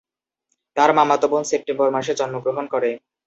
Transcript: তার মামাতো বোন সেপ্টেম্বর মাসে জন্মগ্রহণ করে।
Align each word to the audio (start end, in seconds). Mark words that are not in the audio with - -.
তার 0.77 0.89
মামাতো 0.97 1.25
বোন 1.31 1.43
সেপ্টেম্বর 1.49 1.89
মাসে 1.95 2.13
জন্মগ্রহণ 2.19 2.65
করে। 2.73 2.89